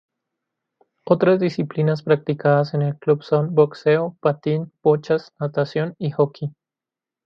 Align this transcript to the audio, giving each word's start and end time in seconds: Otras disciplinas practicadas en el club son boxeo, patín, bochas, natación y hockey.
Otras 1.05 1.39
disciplinas 1.39 2.01
practicadas 2.01 2.73
en 2.73 2.81
el 2.81 2.97
club 2.97 3.21
son 3.21 3.53
boxeo, 3.53 4.17
patín, 4.19 4.71
bochas, 4.81 5.31
natación 5.39 5.93
y 5.99 6.09
hockey. 6.09 6.55